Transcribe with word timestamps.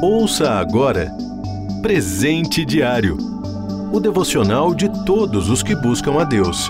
Ouça 0.00 0.50
agora 0.52 1.10
Presente 1.82 2.64
Diário 2.64 3.18
o 3.92 3.98
devocional 3.98 4.72
de 4.72 4.88
todos 5.04 5.50
os 5.50 5.60
que 5.60 5.74
buscam 5.74 6.20
a 6.20 6.24
Deus. 6.24 6.68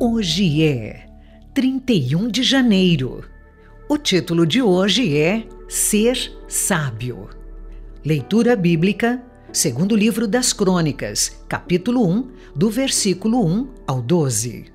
Hoje 0.00 0.64
é 0.64 1.06
31 1.52 2.28
de 2.28 2.42
janeiro. 2.42 3.24
O 3.86 3.98
título 3.98 4.46
de 4.46 4.62
hoje 4.62 5.18
é 5.18 5.46
Ser 5.68 6.32
Sábio. 6.48 7.28
Leitura 8.02 8.56
bíblica, 8.56 9.20
segundo 9.52 9.94
livro 9.94 10.26
das 10.26 10.54
Crônicas, 10.54 11.44
capítulo 11.48 12.08
1, 12.08 12.30
do 12.56 12.70
versículo 12.70 13.44
1 13.44 13.68
ao 13.86 14.00
12. 14.00 14.66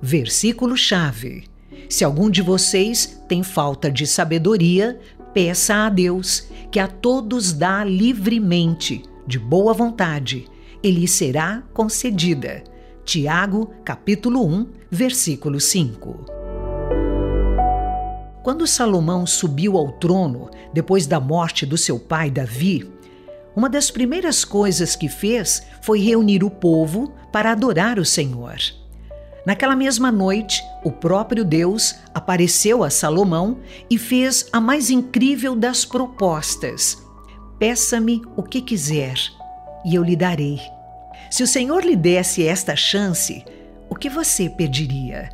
Versículo-chave. 0.00 1.57
Se 1.88 2.04
algum 2.04 2.30
de 2.30 2.42
vocês 2.42 3.22
tem 3.28 3.42
falta 3.42 3.90
de 3.90 4.06
sabedoria, 4.06 4.98
peça 5.32 5.74
a 5.86 5.88
Deus, 5.88 6.48
que 6.70 6.80
a 6.80 6.86
todos 6.86 7.52
dá 7.52 7.84
livremente, 7.84 9.02
de 9.26 9.38
boa 9.38 9.72
vontade, 9.72 10.46
e 10.82 10.90
lhe 10.90 11.08
será 11.08 11.62
concedida. 11.72 12.62
Tiago, 13.04 13.70
capítulo 13.84 14.46
1, 14.46 14.66
versículo 14.90 15.60
5. 15.60 16.38
Quando 18.42 18.66
Salomão 18.66 19.26
subiu 19.26 19.76
ao 19.76 19.92
trono 19.92 20.50
depois 20.72 21.06
da 21.06 21.20
morte 21.20 21.66
do 21.66 21.76
seu 21.76 21.98
pai 21.98 22.30
Davi, 22.30 22.90
uma 23.54 23.68
das 23.68 23.90
primeiras 23.90 24.44
coisas 24.44 24.94
que 24.94 25.08
fez 25.08 25.66
foi 25.82 26.00
reunir 26.00 26.44
o 26.44 26.50
povo 26.50 27.12
para 27.32 27.52
adorar 27.52 27.98
o 27.98 28.04
Senhor. 28.04 28.56
Naquela 29.46 29.76
mesma 29.76 30.12
noite, 30.12 30.62
o 30.84 30.90
próprio 30.90 31.44
Deus 31.44 31.96
apareceu 32.12 32.84
a 32.84 32.90
Salomão 32.90 33.58
e 33.90 33.96
fez 33.96 34.46
a 34.52 34.60
mais 34.60 34.90
incrível 34.90 35.54
das 35.54 35.84
propostas: 35.84 36.98
Peça-me 37.58 38.22
o 38.36 38.42
que 38.42 38.60
quiser 38.60 39.16
e 39.84 39.94
eu 39.94 40.02
lhe 40.02 40.16
darei. 40.16 40.60
Se 41.30 41.42
o 41.42 41.46
Senhor 41.46 41.84
lhe 41.84 41.96
desse 41.96 42.46
esta 42.46 42.74
chance, 42.74 43.44
o 43.88 43.94
que 43.94 44.08
você 44.08 44.48
pediria? 44.48 45.30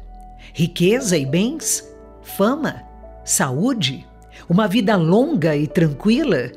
Riqueza 0.52 1.16
e 1.16 1.26
bens? 1.26 1.84
Fama? 2.22 2.82
Saúde? 3.24 4.06
Uma 4.48 4.68
vida 4.68 4.96
longa 4.96 5.56
e 5.56 5.66
tranquila? 5.66 6.52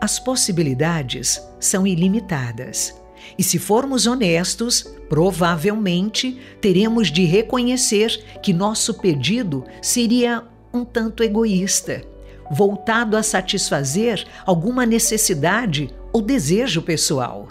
As 0.00 0.18
possibilidades 0.18 1.40
são 1.58 1.86
ilimitadas. 1.86 2.94
E 3.38 3.42
se 3.42 3.58
formos 3.58 4.06
honestos, 4.06 4.82
provavelmente 5.08 6.40
teremos 6.60 7.10
de 7.10 7.24
reconhecer 7.24 8.38
que 8.42 8.52
nosso 8.52 8.94
pedido 8.94 9.64
seria 9.80 10.42
um 10.72 10.84
tanto 10.84 11.22
egoísta, 11.22 12.02
voltado 12.50 13.16
a 13.16 13.22
satisfazer 13.22 14.26
alguma 14.44 14.84
necessidade 14.84 15.94
ou 16.12 16.20
desejo 16.20 16.82
pessoal. 16.82 17.48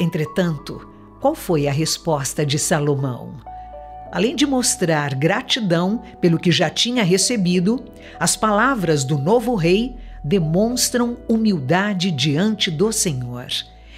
Entretanto, 0.00 0.88
qual 1.20 1.34
foi 1.34 1.66
a 1.66 1.72
resposta 1.72 2.44
de 2.44 2.58
Salomão? 2.58 3.36
Além 4.12 4.36
de 4.36 4.46
mostrar 4.46 5.14
gratidão 5.14 6.02
pelo 6.20 6.38
que 6.38 6.50
já 6.50 6.70
tinha 6.70 7.02
recebido, 7.02 7.84
as 8.18 8.36
palavras 8.36 9.04
do 9.04 9.18
novo 9.18 9.54
rei 9.54 9.96
demonstram 10.22 11.16
humildade 11.28 12.10
diante 12.10 12.70
do 12.70 12.92
Senhor 12.92 13.46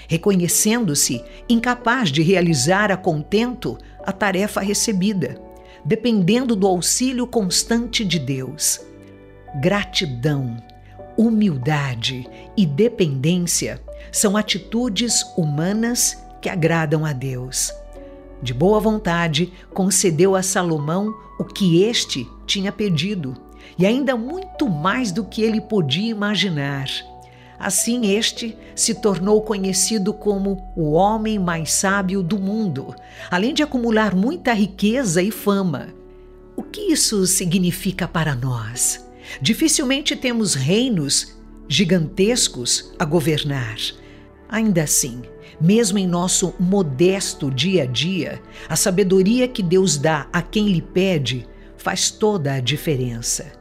reconhecendo-se 0.08 1.22
incapaz 1.48 2.10
de 2.10 2.22
realizar 2.22 2.90
a 2.90 2.96
contento 2.96 3.78
a 4.04 4.10
tarefa 4.10 4.60
recebida, 4.60 5.40
dependendo 5.84 6.56
do 6.56 6.66
auxílio 6.66 7.26
constante 7.26 8.04
de 8.04 8.18
Deus. 8.18 8.80
Gratidão, 9.60 10.56
humildade 11.16 12.28
e 12.56 12.64
dependência 12.64 13.80
são 14.10 14.36
atitudes 14.36 15.22
humanas 15.36 16.16
que 16.40 16.48
agradam 16.48 17.04
a 17.04 17.12
Deus. 17.12 17.72
De 18.42 18.54
boa 18.54 18.80
vontade, 18.80 19.52
concedeu 19.74 20.34
a 20.34 20.42
Salomão 20.42 21.14
o 21.38 21.44
que 21.44 21.82
este 21.82 22.26
tinha 22.46 22.72
pedido, 22.72 23.36
e 23.78 23.84
ainda 23.84 24.16
muito 24.16 24.68
mais 24.68 25.12
do 25.12 25.24
que 25.24 25.42
ele 25.42 25.60
podia 25.60 26.10
imaginar. 26.10 26.86
Assim, 27.58 28.14
este 28.14 28.56
se 28.74 28.94
tornou 28.94 29.42
conhecido 29.42 30.12
como 30.12 30.72
o 30.76 30.92
homem 30.92 31.38
mais 31.38 31.72
sábio 31.72 32.22
do 32.22 32.38
mundo, 32.38 32.94
além 33.30 33.52
de 33.52 33.62
acumular 33.62 34.14
muita 34.14 34.52
riqueza 34.52 35.20
e 35.20 35.30
fama. 35.30 35.88
O 36.54 36.62
que 36.62 36.92
isso 36.92 37.26
significa 37.26 38.06
para 38.06 38.34
nós? 38.34 39.04
Dificilmente 39.42 40.14
temos 40.14 40.54
reinos 40.54 41.36
gigantescos 41.68 42.92
a 42.98 43.04
governar. 43.04 43.76
Ainda 44.48 44.84
assim, 44.84 45.22
mesmo 45.60 45.98
em 45.98 46.06
nosso 46.06 46.54
modesto 46.58 47.50
dia 47.50 47.82
a 47.82 47.86
dia, 47.86 48.40
a 48.68 48.76
sabedoria 48.76 49.48
que 49.48 49.62
Deus 49.62 49.98
dá 49.98 50.28
a 50.32 50.40
quem 50.40 50.68
lhe 50.68 50.80
pede 50.80 51.46
faz 51.76 52.10
toda 52.10 52.54
a 52.54 52.60
diferença. 52.60 53.57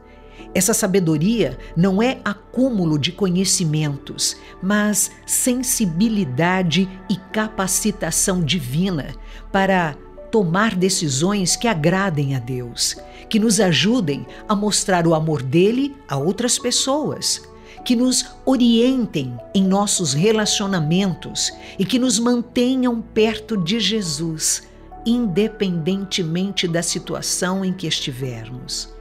Essa 0.58 0.74
sabedoria 0.74 1.56
não 1.76 2.02
é 2.02 2.18
acúmulo 2.24 2.98
de 2.98 3.12
conhecimentos, 3.12 4.36
mas 4.60 5.08
sensibilidade 5.24 6.90
e 7.08 7.14
capacitação 7.32 8.42
divina 8.42 9.14
para 9.52 9.94
tomar 10.32 10.74
decisões 10.74 11.54
que 11.54 11.68
agradem 11.68 12.34
a 12.34 12.40
Deus, 12.40 12.96
que 13.30 13.38
nos 13.38 13.60
ajudem 13.60 14.26
a 14.48 14.56
mostrar 14.56 15.06
o 15.06 15.14
amor 15.14 15.44
dele 15.44 15.94
a 16.08 16.16
outras 16.16 16.58
pessoas, 16.58 17.40
que 17.84 17.94
nos 17.94 18.26
orientem 18.44 19.38
em 19.54 19.62
nossos 19.62 20.12
relacionamentos 20.12 21.52
e 21.78 21.84
que 21.84 22.00
nos 22.00 22.18
mantenham 22.18 23.00
perto 23.00 23.56
de 23.56 23.78
Jesus, 23.78 24.64
independentemente 25.06 26.66
da 26.66 26.82
situação 26.82 27.64
em 27.64 27.72
que 27.72 27.86
estivermos. 27.86 28.97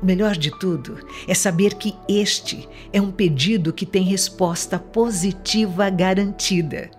O 0.00 0.06
melhor 0.06 0.36
de 0.36 0.50
tudo 0.50 0.98
é 1.26 1.34
saber 1.34 1.74
que 1.74 1.94
este 2.08 2.68
é 2.92 3.00
um 3.00 3.10
pedido 3.10 3.72
que 3.72 3.86
tem 3.86 4.02
resposta 4.02 4.78
positiva 4.78 5.88
garantida. 5.88 6.90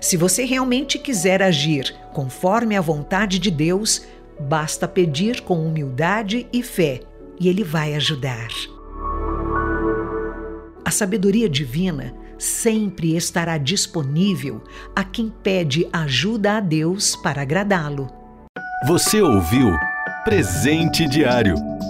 Se 0.00 0.16
você 0.16 0.44
realmente 0.44 0.98
quiser 0.98 1.42
agir 1.42 1.94
conforme 2.12 2.76
a 2.76 2.80
vontade 2.80 3.38
de 3.38 3.50
Deus, 3.50 4.06
basta 4.38 4.86
pedir 4.86 5.40
com 5.40 5.66
humildade 5.66 6.46
e 6.52 6.62
fé 6.62 7.00
e 7.40 7.48
Ele 7.48 7.64
vai 7.64 7.94
ajudar. 7.94 8.48
A 10.84 10.90
sabedoria 10.90 11.48
divina 11.48 12.14
sempre 12.38 13.16
estará 13.16 13.58
disponível 13.58 14.62
a 14.94 15.02
quem 15.02 15.32
pede 15.42 15.88
ajuda 15.92 16.58
a 16.58 16.60
Deus 16.60 17.16
para 17.16 17.42
agradá-lo. 17.42 18.08
Você 18.86 19.20
ouviu 19.20 19.72
Presente 20.24 21.08
Diário 21.08 21.77